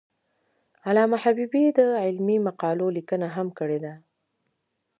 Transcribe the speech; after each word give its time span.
علامه 0.87 1.17
حبیبي 1.23 1.63
د 1.77 1.79
علمي 2.05 2.37
مقالو 2.47 2.87
لیکنه 2.97 3.27
هم 3.35 3.47
کړې 3.57 3.79
ده. 3.85 3.93